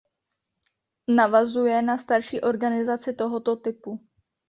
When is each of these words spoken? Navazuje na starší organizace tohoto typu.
Navazuje 1.09 1.81
na 1.81 1.97
starší 1.97 2.41
organizace 2.41 3.13
tohoto 3.13 3.55
typu. 3.55 3.99